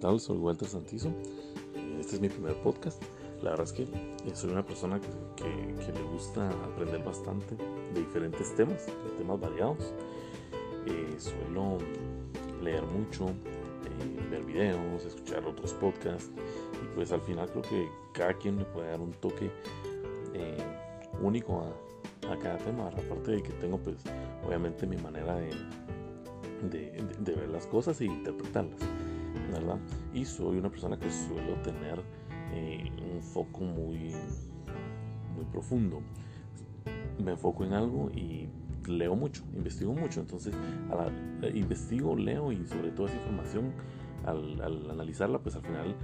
tal? 0.00 0.18
Soy 0.18 0.38
Walter 0.38 0.66
Santizo. 0.66 1.08
Eh, 1.74 1.98
este 2.00 2.16
es 2.16 2.20
mi 2.20 2.28
primer 2.28 2.54
podcast. 2.62 3.00
La 3.42 3.50
verdad 3.50 3.66
es 3.66 3.72
que 3.72 3.82
eh, 3.82 4.34
soy 4.34 4.50
una 4.50 4.64
persona 4.64 5.00
que, 5.00 5.08
le 5.92 6.02
gusta 6.12 6.48
aprender 6.48 7.02
bastante 7.04 7.56
de 7.94 8.00
diferentes 8.00 8.54
temas, 8.54 8.86
de 8.86 9.10
temas 9.18 9.40
variados. 9.40 9.92
Eh, 10.86 11.14
suelo 11.18 11.78
leer 12.62 12.82
mucho, 12.84 13.26
ver 14.30 14.44
videos, 14.44 15.04
escuchar 15.04 15.44
otros 15.44 15.72
podcasts 15.74 16.30
y 16.82 16.94
pues 16.94 17.12
al 17.12 17.20
final 17.22 17.50
creo 17.50 17.62
que 17.62 17.88
cada 18.12 18.34
quien 18.34 18.56
me 18.56 18.64
puede 18.64 18.90
dar 18.90 19.00
un 19.00 19.12
toque 19.12 19.50
único 21.22 21.62
a, 22.28 22.36
cada 22.38 22.58
tema, 22.58 22.86
aparte 22.88 23.32
de 23.32 23.42
que 23.42 23.50
tengo 23.54 23.76
pues 23.78 23.96
obviamente 24.46 24.86
mi 24.86 24.96
manera 24.96 25.34
de, 25.34 25.50
de, 26.70 27.34
ver 27.34 27.48
las 27.48 27.66
cosas 27.66 28.00
e 28.00 28.04
interpretarlas, 28.04 28.80
Y 30.12 30.24
soy 30.24 30.58
una 30.58 30.70
persona 30.70 30.98
que 30.98 31.10
suelo 31.10 31.54
tener 31.62 32.00
eh, 32.52 32.90
un 33.14 33.22
foco 33.22 33.60
muy, 33.60 34.14
muy 35.34 35.44
profundo. 35.52 36.00
Me 37.22 37.32
enfoco 37.32 37.64
en 37.64 37.72
algo 37.72 38.10
y 38.10 38.48
leo 38.86 39.14
mucho, 39.14 39.44
investigo 39.54 39.92
mucho, 39.92 40.20
entonces 40.20 40.54
investigo, 41.54 42.16
leo 42.16 42.50
y 42.50 42.66
sobre 42.66 42.90
toda 42.90 43.08
esa 43.08 43.18
información 43.18 43.72
al, 44.24 44.90
analizarla, 44.90 45.38
pues 45.38 45.54
al 45.54 45.62
final 45.62 45.94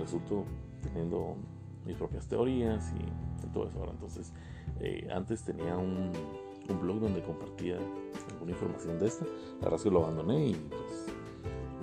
resulto 0.00 0.44
teniendo 0.82 1.36
mis 1.84 1.96
propias 1.96 2.26
teorías 2.26 2.92
y, 2.92 3.26
todo 3.52 3.68
eso. 3.68 3.86
Entonces, 3.90 4.32
eh, 4.80 5.08
antes 5.14 5.44
tenía 5.44 5.76
un, 5.76 6.10
blog 6.82 6.98
donde 6.98 7.22
compartía 7.22 7.78
alguna 8.32 8.50
información 8.50 8.98
de 8.98 9.06
esta. 9.06 9.24
La 9.60 9.68
verdad 9.68 9.82
que 9.82 9.90
lo 9.90 10.04
abandoné 10.04 10.48
y 10.48 10.54
pues 10.54 11.06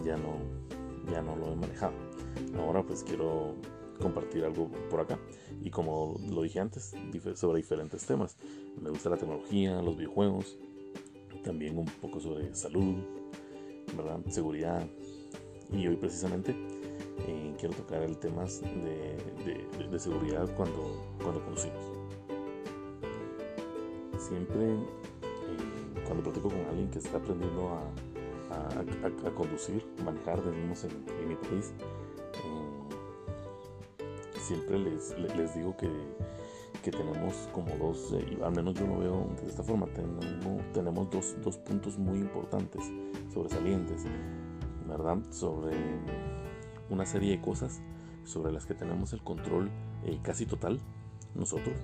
ya 0.06 0.18
no, 0.18 0.36
ya 1.12 1.22
no 1.22 1.36
lo 1.36 1.52
he 1.52 1.56
manejado. 1.56 1.94
Ahora 2.58 2.84
pues 2.84 3.04
quiero 3.04 3.56
compartir 4.00 4.44
algo 4.46 4.70
por 4.90 5.02
acá. 5.02 5.20
Y 5.62 5.70
como 5.70 6.16
lo 6.30 6.42
dije 6.42 6.60
antes, 6.60 6.96
sobre 7.36 7.58
diferentes 7.58 8.06
temas. 8.06 8.38
Me 8.82 8.90
gusta 8.90 9.10
la 9.10 9.18
tecnología, 9.18 9.82
los 9.82 9.98
videojuegos, 9.98 10.58
también 11.44 11.78
un 11.78 11.86
poco 11.86 12.20
sobre 12.20 12.54
salud, 12.54 12.96
¿verdad? 13.96 14.20
seguridad. 14.30 14.88
Y 15.72 15.88
hoy 15.88 15.96
precisamente 15.96 16.56
eh, 17.28 17.54
quiero 17.60 17.76
tocar 17.76 18.04
el 18.04 18.18
tema 18.18 18.44
de, 18.44 20.00
seguridad 20.00 20.50
cuando, 20.56 21.16
cuando 21.22 21.44
conducimos 21.44 22.04
siempre 24.24 24.74
eh, 24.74 24.78
cuando 26.06 26.24
platico 26.24 26.50
con 26.50 26.60
alguien 26.66 26.90
que 26.90 27.00
está 27.00 27.18
aprendiendo 27.18 27.70
a, 27.70 27.82
conducir, 29.36 29.86
manejar, 30.04 30.44
decimos 30.44 30.84
en, 30.84 30.92
en 30.92 31.28
mi 31.28 31.36
país, 31.36 31.74
eh, 32.36 34.00
siempre 34.40 34.80
les, 34.80 35.18
les, 35.18 35.56
digo 35.56 35.76
que, 35.78 35.90
que, 36.84 36.92
tenemos 36.92 37.50
como 37.54 37.76
dos, 37.78 38.14
eh, 38.14 38.38
al 38.44 38.56
menos 38.56 38.76
yo 38.76 38.88
lo 38.88 39.00
veo 39.00 39.28
de 39.42 39.50
esta 39.50 39.64
forma, 39.64 39.88
tenemos, 39.88 40.26
tenemos 40.74 41.10
dos, 41.10 41.36
dos 41.44 41.58
puntos 41.58 41.98
muy 41.98 42.20
importantes, 42.20 42.84
sobresalientes, 43.34 44.06
¿verdad? 44.88 45.18
Sobre 45.32 45.76
una 46.90 47.06
serie 47.06 47.32
de 47.32 47.42
cosas 47.42 47.82
sobre 48.26 48.52
las 48.52 48.66
que 48.66 48.74
tenemos 48.74 49.14
el 49.14 49.22
control 49.22 49.70
casi 50.22 50.46
total 50.46 50.80
nosotros 51.36 51.76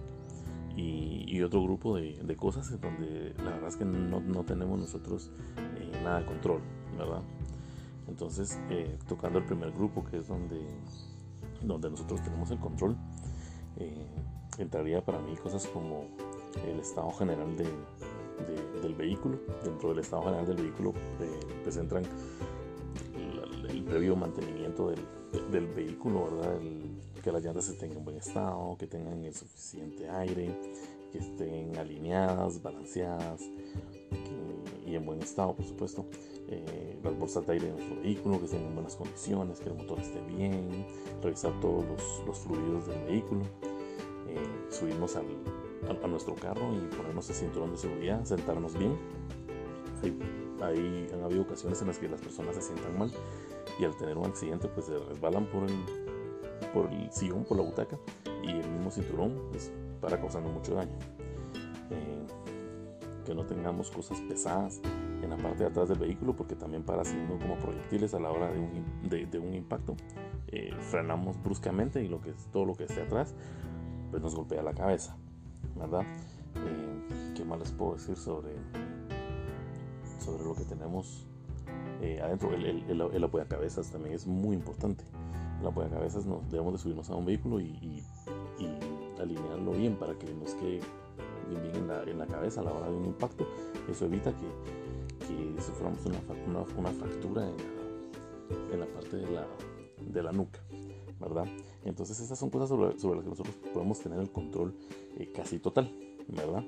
y, 0.75 1.41
otro 1.41 1.63
grupo 1.63 1.97
de, 1.97 2.35
cosas 2.35 2.71
en 2.71 2.81
donde 2.81 3.33
la 3.37 3.51
verdad 3.51 3.69
es 3.69 3.77
que 3.77 3.85
no, 3.85 4.43
tenemos 4.43 4.79
nosotros 4.79 5.31
eh, 5.57 5.68
nada 6.03 6.19
de 6.19 6.25
control, 6.25 6.61
¿verdad? 6.97 7.21
Entonces, 8.07 8.59
eh, 8.69 8.97
tocando 9.07 9.39
el 9.39 9.45
primer 9.45 9.71
grupo, 9.71 10.03
que 10.03 10.17
es 10.17 10.27
donde, 10.27 10.59
donde 11.61 11.89
nosotros 11.89 12.21
tenemos 12.21 12.49
el 12.51 12.59
control, 12.59 12.95
eh, 13.77 14.07
entraría 14.57 15.03
para 15.03 15.19
mí 15.19 15.35
cosas 15.37 15.67
como 15.67 16.05
el 16.67 16.79
estado 16.79 17.11
general 17.11 17.55
del 17.55 18.95
vehículo. 18.95 19.39
Dentro 19.63 19.89
del 19.89 19.99
estado 19.99 20.23
general 20.23 20.47
del 20.47 20.57
vehículo 20.57 20.93
pues 21.63 21.77
entran 21.77 22.03
el, 23.69 23.83
previo 23.83 24.15
mantenimiento 24.15 24.89
del, 24.89 24.99
del 25.51 25.67
vehículo, 25.67 26.25
¿verdad? 26.25 26.59
que 27.23 27.31
las 27.31 27.43
llantas 27.43 27.69
estén 27.69 27.91
en 27.91 28.03
buen 28.03 28.17
estado, 28.17 28.75
que 28.77 28.87
tengan 28.87 29.23
el 29.23 29.33
suficiente 29.33 30.09
aire, 30.09 30.55
que 31.11 31.19
estén 31.19 31.77
alineadas, 31.77 32.61
balanceadas 32.61 33.41
y 34.89 34.95
en 34.95 35.05
buen 35.05 35.21
estado, 35.21 35.53
por 35.53 35.65
supuesto. 35.65 36.05
Eh, 36.47 36.97
las 37.03 37.17
bolsas 37.17 37.45
de 37.45 37.53
aire 37.53 37.67
de 37.67 37.73
nuestro 37.73 38.01
vehículo, 38.01 38.39
que 38.39 38.45
estén 38.45 38.65
en 38.65 38.73
buenas 38.73 38.95
condiciones, 38.95 39.59
que 39.59 39.69
el 39.69 39.75
motor 39.75 39.99
esté 39.99 40.19
bien, 40.21 40.85
revisar 41.21 41.57
todos 41.59 41.85
los, 42.25 42.37
fluidos 42.39 42.87
del 42.87 43.03
vehículo, 43.05 43.41
eh, 44.27 44.41
subirnos 44.69 45.15
al, 45.15 45.25
a, 46.03 46.07
nuestro 46.07 46.35
carro 46.35 46.73
y 46.73 46.95
ponernos 46.95 47.29
el 47.29 47.35
cinturón 47.35 47.71
de 47.71 47.77
seguridad, 47.77 48.25
sentarnos 48.25 48.77
bien. 48.77 48.97
Hay, 50.61 51.07
han 51.13 51.23
habido 51.23 51.43
ocasiones 51.43 51.81
en 51.81 51.87
las 51.87 51.99
que 51.99 52.09
las 52.09 52.19
personas 52.19 52.55
se 52.55 52.61
sientan 52.61 52.97
mal 52.97 53.11
y 53.79 53.85
al 53.85 53.95
tener 53.95 54.17
un 54.17 54.25
accidente 54.25 54.67
pues 54.67 54.87
se 54.87 54.97
resbalan 54.97 55.45
por 55.45 55.63
el, 55.63 55.75
por 56.73 56.91
el 56.91 57.11
sillón, 57.11 57.45
por 57.45 57.57
la 57.57 57.63
butaca 57.63 57.97
y 58.43 58.49
el 58.49 58.69
mismo 58.69 58.91
cinturón 58.91 59.39
pues, 59.51 59.71
para 60.01 60.19
causando 60.19 60.49
mucho 60.49 60.75
daño. 60.75 60.97
Eh, 61.91 62.27
que 63.29 63.35
no 63.35 63.45
tengamos 63.45 63.91
cosas 63.91 64.19
pesadas 64.21 64.81
en 65.21 65.29
la 65.29 65.37
parte 65.37 65.59
de 65.59 65.69
atrás 65.69 65.87
del 65.87 65.99
vehículo 65.99 66.35
porque 66.35 66.55
también 66.55 66.81
para 66.81 67.05
siendo 67.05 67.37
como 67.37 67.59
proyectiles 67.59 68.15
a 68.15 68.19
la 68.19 68.31
hora 68.31 68.51
de 68.51 68.59
un, 68.59 69.29
de, 69.29 69.37
un 69.37 69.53
impacto 69.53 69.95
eh, 70.47 70.73
frenamos 70.79 71.39
bruscamente 71.43 72.03
y 72.03 72.07
lo 72.07 72.19
que 72.21 72.31
es 72.31 72.47
todo 72.51 72.65
lo 72.65 72.73
que 72.73 72.85
esté 72.85 73.03
atrás 73.03 73.35
pues 74.09 74.23
nos 74.23 74.33
golpea 74.33 74.63
la 74.63 74.73
cabeza 74.73 75.15
verdad 75.75 76.01
eh, 76.55 77.33
qué 77.35 77.45
más 77.45 77.59
les 77.59 77.71
puedo 77.71 77.93
decir 77.93 78.17
sobre 78.17 78.49
sobre 80.17 80.43
lo 80.43 80.55
que 80.55 80.63
tenemos 80.63 81.27
adentro 82.23 82.51
el, 82.55 82.65
el, 82.65 82.83
el, 82.89 83.01
el 83.13 83.23
apoyacabezas 83.23 83.91
también 83.91 84.15
es 84.15 84.25
muy 84.25 84.55
importante. 84.55 85.03
La 85.61 85.71
cabezas 85.73 86.25
nos 86.25 86.49
debemos 86.49 86.71
de 86.71 86.79
subirnos 86.79 87.09
a 87.09 87.15
un 87.15 87.25
vehículo 87.25 87.59
y, 87.59 88.01
alinearlo 89.19 89.71
bien 89.73 89.97
para 89.97 90.17
que 90.17 90.33
nos 90.33 90.55
quede 90.55 90.79
bien, 91.55 91.89
en, 92.07 92.19
la, 92.19 92.27
cabeza 92.27 92.61
a 92.61 92.63
la 92.63 92.73
hora 92.73 92.89
de 92.89 92.95
un 92.95 93.05
impacto. 93.05 93.47
Eso 93.89 94.05
evita 94.05 94.31
que, 94.31 95.25
que 95.27 95.61
suframos 95.61 95.99
una, 96.05 96.19
una, 96.77 96.91
fractura 96.91 97.49
en 98.71 98.79
la, 98.79 98.85
parte 98.87 99.17
de 99.17 99.29
la, 99.29 99.47
de 100.01 100.23
la 100.23 100.31
nuca, 100.31 100.59
¿verdad? 101.19 101.45
Entonces 101.83 102.19
estas 102.19 102.39
son 102.39 102.49
cosas 102.49 102.69
sobre, 102.69 102.99
sobre 102.99 103.17
las 103.17 103.23
que 103.23 103.29
nosotros 103.29 103.55
podemos 103.73 103.99
tener 103.99 104.19
el 104.19 104.31
control 104.31 104.73
eh, 105.17 105.31
casi 105.33 105.59
total, 105.59 105.91
¿verdad? 106.27 106.63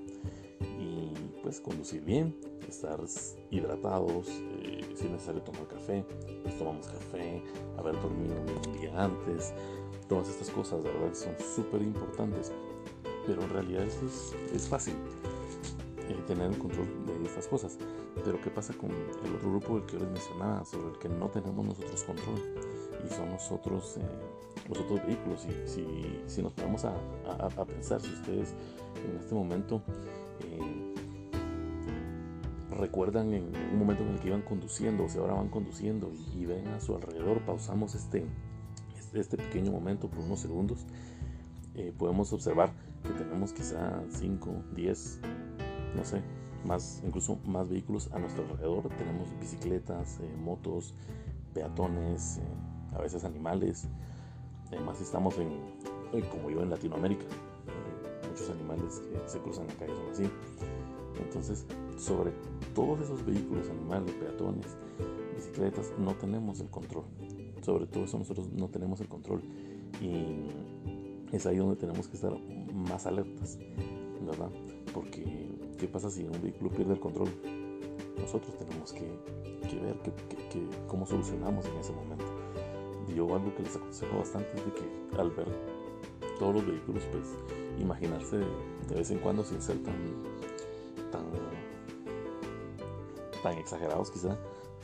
Y 0.80 1.14
pues 1.42 1.60
conducir 1.60 2.04
bien, 2.04 2.36
estar 2.68 3.00
hidratados, 3.50 4.28
eh, 4.30 4.82
si 4.96 5.06
es 5.06 5.12
necesario 5.12 5.42
tomar 5.42 5.68
café, 5.68 6.06
pues 6.44 6.58
tomamos 6.58 6.88
café, 6.88 7.44
haber 7.78 7.96
dormido 8.02 8.36
un 8.40 8.80
día 8.80 9.04
antes, 9.04 9.54
todas 10.08 10.30
estas 10.30 10.50
cosas, 10.50 10.84
verdad, 10.84 11.14
son 11.14 11.34
súper 11.56 11.82
importantes, 11.82 12.52
pero 13.26 13.42
en 13.44 13.50
realidad 13.50 13.84
eso 13.84 14.06
es, 14.54 14.68
fácil, 14.68 14.94
eh, 16.10 16.18
tener 16.28 16.52
el 16.52 16.58
control 16.58 16.88
de 17.06 17.26
estas 17.26 17.48
cosas. 17.48 17.78
Pero 18.24 18.42
¿qué 18.42 18.50
pasa 18.50 18.74
con 18.74 18.92
el 18.92 19.36
otro 19.36 19.50
grupo 19.50 19.76
del 19.76 19.86
que 19.86 19.94
yo 19.94 20.00
les 20.00 20.10
mencionaba, 20.10 20.66
sobre 20.66 20.90
el 20.90 21.00
que 21.00 21.10
no 21.10 21.30
tenemos 21.30 21.66
nosotros 21.66 22.04
control? 22.04 22.40
Y 23.06 23.14
son 23.14 23.30
nosotros, 23.30 23.98
eh, 23.98 24.70
los 24.70 24.80
otros 24.80 25.06
vehículos. 25.06 25.46
Y 25.46 25.68
si, 25.68 26.22
si 26.28 26.42
nos 26.42 26.54
ponemos 26.54 26.86
a, 26.86 26.94
a, 27.58 27.66
pensar, 27.66 28.02
si 28.02 28.12
ustedes 28.14 28.54
en 29.06 29.18
este 29.20 29.34
momento 29.34 29.82
recuerdan 32.82 33.34
en 33.34 33.44
un 33.72 33.80
momento 33.80 34.04
en 34.04 34.10
el 34.10 34.20
que 34.20 34.28
iban 34.28 34.42
conduciendo 34.42 35.06
o 35.06 35.10
si 35.10 35.20
ahora 35.20 35.34
van 35.34 35.50
conduciendo 35.50 36.12
y, 36.36 36.46
ven 36.46 36.68
a 36.70 36.80
su 36.80 36.96
alrededor, 36.96 37.42
pausamos 37.46 37.96
este, 37.96 38.26
este 39.14 39.38
pequeño 39.38 39.72
momento 39.72 40.10
por 40.10 40.20
unos 40.20 40.40
segundos, 40.40 40.86
eh, 41.76 41.94
podemos 41.98 42.34
observar 42.34 42.74
que 43.04 43.10
tenemos 43.14 43.54
quizá 43.54 44.02
5, 44.10 44.64
10, 44.76 45.20
no 45.96 46.06
sé, 46.06 46.22
más, 46.66 47.02
incluso 47.06 47.38
más 47.46 47.70
vehículos 47.70 48.10
a 48.14 48.20
nuestro 48.20 48.44
alrededor. 48.44 48.90
Tenemos 48.98 49.28
bicicletas, 49.40 50.20
eh, 50.20 50.36
motos, 50.44 50.94
peatones, 51.54 52.38
eh, 52.38 52.96
a 52.96 53.02
veces 53.02 53.24
animales. 53.24 53.88
Además 54.68 55.02
estamos 55.02 55.38
en, 55.38 55.50
como 56.30 56.50
yo 56.50 56.62
en 56.62 56.70
Latinoamérica, 56.70 57.26
muchos 58.30 58.50
animales 58.50 59.02
que 59.12 59.30
se 59.30 59.40
cruzan 59.40 59.68
la 59.68 59.74
calle 59.74 59.94
son 59.94 60.10
así. 60.12 60.32
Entonces, 61.20 61.66
sobre 61.98 62.32
todos 62.74 63.02
esos 63.02 63.26
vehículos, 63.26 63.70
animales, 63.70 64.14
peatones, 64.14 64.66
bicicletas, 65.36 65.92
no 65.98 66.14
tenemos 66.16 66.60
el 66.62 66.70
control. 66.70 67.04
Sobre 67.62 67.86
todo 67.86 68.06
eso 68.06 68.18
nosotros 68.18 68.50
no 68.52 68.70
tenemos 68.70 69.02
el 69.02 69.08
control. 69.08 69.42
Y 70.02 70.48
es 71.32 71.46
ahí 71.46 71.58
donde 71.58 71.76
tenemos 71.76 72.08
que 72.08 72.16
estar 72.16 72.34
más 72.74 73.06
alertas, 73.06 73.58
¿verdad? 74.22 74.50
Porque, 74.94 75.50
¿qué 75.78 75.88
pasa 75.88 76.10
si 76.10 76.24
un 76.24 76.42
vehículo 76.42 76.70
pierde 76.70 76.94
el 76.94 77.00
control? 77.00 77.30
Nosotros 78.20 78.56
tenemos 78.58 78.94
que, 78.94 79.06
ver 79.82 79.98
que, 80.02 80.68
cómo 80.88 81.06
solucionamos 81.06 81.66
en 81.66 81.76
ese 81.78 81.94
momento, 81.94 82.26
yo 83.16 83.34
algo 83.34 83.54
que 83.56 83.64
les 83.64 83.76
aconsejo 83.76 84.18
bastante 84.18 84.50
es 84.56 84.66
de 84.66 84.72
que 84.74 85.18
al 85.20 85.32
ver 85.32 85.48
todos 86.40 86.56
los 86.56 86.66
vehículos, 86.66 87.04
pues 87.12 87.36
imaginarse 87.80 88.38
de, 88.38 88.96
vez 88.96 89.12
en 89.12 89.20
cuando 89.20 89.44
sin 89.44 89.62
ser 89.62 89.78
tan, 89.84 89.96
tan, 93.42 93.58
exagerados 93.58 94.12
quizá. 94.12 94.38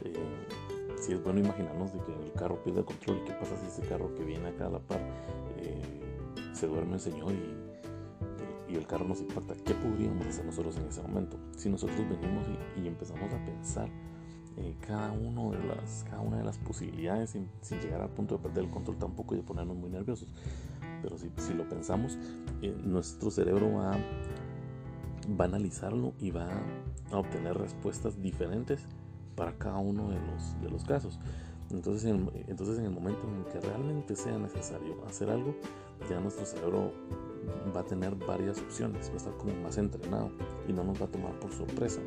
Eh, 0.04 0.14
si 0.98 1.14
es 1.14 1.24
bueno 1.24 1.40
imaginarnos 1.40 1.94
de 1.94 2.00
que 2.00 2.14
el 2.14 2.32
carro 2.34 2.62
pierde 2.64 2.80
el 2.80 2.86
control, 2.86 3.24
¿qué 3.26 3.34
pasa 3.34 3.56
si 3.58 3.68
ese 3.68 3.88
carro 3.88 4.14
que 4.16 4.24
viene 4.24 4.48
acá 4.50 4.68
a 4.68 4.70
la 4.70 4.80
par 4.80 5.00
eh, 5.58 6.07
se 6.58 6.68
duerme 6.68 6.96
el 6.96 7.00
señor 7.00 7.34
y, 7.34 8.74
y, 8.74 8.76
el 8.76 8.86
carro 8.86 9.08
nos 9.08 9.22
impacta? 9.22 9.56
¿Qué 9.56 9.74
podríamos 9.74 10.26
hacer 10.28 10.46
nosotros 10.46 10.76
en 10.78 10.88
ese 10.88 11.02
momento? 11.02 11.38
Si 11.56 11.70
nosotros 11.70 11.98
venimos 11.98 12.46
y, 12.78 12.88
empezamos 12.88 13.32
a 13.32 13.46
pensar 13.46 13.90
eh, 14.58 14.76
cada, 14.86 15.12
uno 15.12 15.52
de 15.52 15.64
las, 15.64 16.04
cada 16.10 16.22
una 16.22 16.38
de 16.38 16.44
las 16.44 16.58
posibilidades 16.58 17.30
sin, 17.30 17.48
llegar 17.80 18.02
al 18.02 18.10
punto 18.10 18.38
de 18.38 18.44
perder 18.44 18.64
el 18.66 18.72
control 18.72 18.98
tampoco 18.98 19.36
y 19.36 19.38
de 19.38 19.44
ponernos 19.44 19.78
muy 19.78 19.90
nerviosos. 19.90 20.28
Pero 21.02 21.18
si, 21.18 21.32
si 21.38 21.54
lo 21.54 21.70
pensamos, 21.70 22.18
eh, 22.62 22.76
nuestro 22.84 23.30
cerebro 23.30 23.72
va, 23.74 23.92
va 25.40 25.46
a 25.46 25.48
analizarlo 25.48 26.14
y 26.20 26.32
va 26.32 26.48
a 27.12 27.18
obtener 27.18 27.56
respuestas 27.56 28.22
diferentes 28.22 28.84
para 29.36 29.54
cada 29.58 29.78
uno 29.78 30.10
de 30.10 30.20
los, 30.20 30.60
de 30.62 30.70
los 30.70 30.84
casos. 30.84 31.20
Entonces 31.70 32.06
en, 32.06 32.30
entonces 32.48 32.80
en 32.80 32.86
el 32.86 32.92
momento 32.92 33.22
en 33.28 33.44
que 33.46 33.60
realmente 33.60 34.16
sea 34.16 34.38
necesario 34.38 35.04
hacer 35.06 35.30
algo, 35.30 35.56
ya 36.10 36.20
nuestro 36.20 36.46
cerebro 36.46 36.92
va 37.76 37.82
a 37.82 37.86
tener 37.86 38.16
varias 38.16 38.60
opciones, 38.60 39.10
va 39.10 39.14
a 39.14 39.18
estar 39.18 39.38
como 39.38 39.54
más 39.56 39.78
entrenado 39.78 40.32
y 40.68 40.74
no 40.74 40.84
nos 40.84 41.02
va 41.02 41.06
a 41.06 41.12
tomar 41.12 41.40
por 41.40 41.52
sorpresa. 41.52 42.02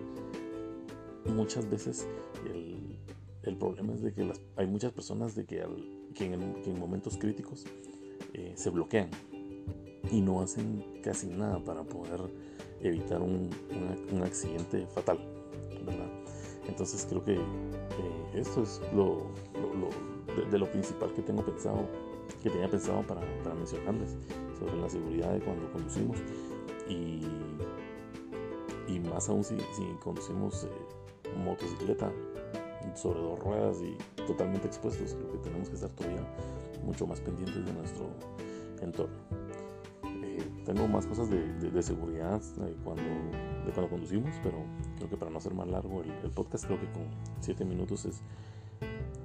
Muchas 1.26 1.68
veces 1.68 2.06
el, 2.46 2.98
el 3.42 3.56
problema 3.56 3.94
es 3.94 4.02
de 4.02 4.12
que 4.12 4.24
las, 4.24 4.40
hay 4.56 4.66
muchas 4.66 4.92
personas 4.92 5.34
de 5.34 5.44
que, 5.44 5.64
que, 6.14 6.32
en, 6.32 6.78
momentos 6.78 7.16
críticos 7.16 7.66
eh, 8.34 8.52
se 8.56 8.70
bloquean 8.70 9.10
y 10.10 10.20
no 10.20 10.40
hacen 10.40 10.84
casi 11.02 11.28
nada 11.28 11.62
para 11.62 11.82
poder 11.82 12.20
evitar 12.80 13.20
un, 13.20 13.50
un 14.12 14.22
accidente 14.22 14.86
fatal, 14.86 15.18
¿verdad? 15.84 16.08
Entonces 16.68 17.06
creo 17.08 17.24
que 17.24 17.34
eh, 17.34 17.40
esto 18.34 18.62
es 18.62 18.80
lo, 18.94 19.26
de, 20.50 20.58
lo 20.58 20.70
principal 20.70 21.12
que 21.14 21.22
tengo 21.22 21.44
pensado, 21.44 21.88
que 22.42 22.50
tenía 22.50 22.68
pensado 22.68 23.02
para, 23.06 23.20
mencionarles 23.54 24.16
sobre 24.58 24.76
la 24.76 24.88
seguridad 24.88 25.32
de 25.32 25.40
cuando 25.40 25.70
conducimos 25.72 26.18
y, 26.88 27.26
y 28.88 29.00
más 29.00 29.28
aún 29.28 29.44
si, 29.44 29.56
conducimos 30.02 30.64
eh, 30.64 30.68
motocicleta 31.44 32.10
sobre 32.94 33.20
dos 33.20 33.38
ruedas 33.38 33.80
y 33.82 33.96
totalmente 34.24 34.66
expuestos, 34.66 35.14
creo 35.14 35.32
que 35.32 35.38
tenemos 35.38 35.68
que 35.68 35.74
estar 35.76 35.90
todavía 35.90 36.26
mucho 36.84 37.06
más 37.06 37.20
pendientes 37.20 37.64
de 37.64 37.72
nuestro 37.72 38.06
entorno. 38.80 39.16
Eh, 40.24 40.44
tengo 40.64 40.88
más 40.88 41.06
cosas 41.06 41.28
de, 41.30 41.82
seguridad 41.82 42.40
cuando, 42.82 43.02
de 43.64 43.72
cuando 43.72 43.90
conducimos, 43.90 44.34
pero 44.42 44.64
Creo 45.00 45.08
que 45.08 45.16
para 45.16 45.30
no 45.30 45.38
hacer 45.38 45.54
más 45.54 45.66
largo 45.66 46.02
el, 46.02 46.30
podcast, 46.30 46.66
creo 46.66 46.78
que 46.78 46.84
con 46.92 47.04
7 47.40 47.64
minutos 47.64 48.04
es, 48.04 48.20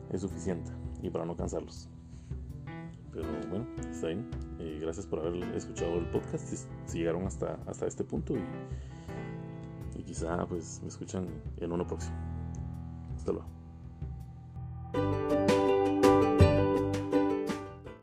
es 0.10 0.22
suficiente 0.22 0.72
y 1.02 1.10
para 1.10 1.25
no 1.25 1.36
cansarlos. 1.36 1.90
Pero 3.16 3.28
bueno, 3.50 3.66
está 3.90 4.08
bien. 4.08 4.30
Eh, 4.60 4.80
gracias 4.82 5.08
por 5.08 5.20
haber 5.20 5.42
escuchado 5.56 5.98
el 5.98 6.06
podcast. 6.08 6.48
Si, 6.86 6.98
llegaron 6.98 7.26
hasta, 7.26 7.58
hasta 7.66 7.88
este 7.88 8.04
punto 8.04 8.36
y, 8.36 8.44
y 9.98 10.04
quizá 10.04 10.46
pues 10.46 10.82
me 10.82 10.90
escuchan 10.90 11.28
en 11.58 11.72
uno 11.72 11.88
próximo. 11.88 12.16
Hasta 13.16 13.32
luego. 13.32 13.55